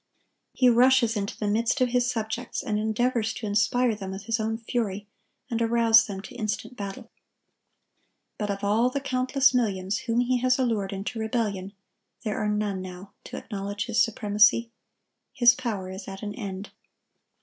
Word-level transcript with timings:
He 0.53 0.67
rushes 0.67 1.15
into 1.15 1.37
the 1.37 1.47
midst 1.47 1.79
of 1.79 1.89
his 1.89 2.09
subjects, 2.09 2.63
and 2.63 2.79
endeavors 2.79 3.33
to 3.35 3.45
inspire 3.45 3.93
them 3.93 4.09
with 4.09 4.23
his 4.23 4.39
own 4.39 4.57
fury, 4.57 5.05
and 5.47 5.61
arouse 5.61 6.07
them 6.07 6.21
to 6.21 6.33
instant 6.33 6.75
battle. 6.75 7.11
But 8.39 8.49
of 8.49 8.63
all 8.63 8.89
the 8.89 8.99
countless 8.99 9.53
millions 9.53 9.99
whom 9.99 10.21
he 10.21 10.39
has 10.39 10.57
allured 10.57 10.91
into 10.91 11.19
rebellion, 11.19 11.73
there 12.23 12.39
are 12.39 12.49
none 12.49 12.81
now 12.81 13.13
to 13.25 13.37
acknowledge 13.37 13.85
his 13.85 14.01
supremacy. 14.03 14.71
His 15.33 15.53
power 15.53 15.87
is 15.91 16.07
at 16.07 16.23
an 16.23 16.33
end. 16.33 16.71